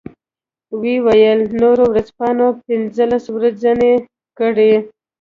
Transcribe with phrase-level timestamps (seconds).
[0.77, 3.93] و یې ویل نورو ورځپاڼې پنځلس ورځنۍ
[4.37, 4.73] کړې.